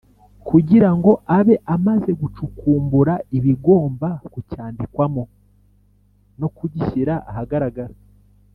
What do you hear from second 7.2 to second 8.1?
ahagaragara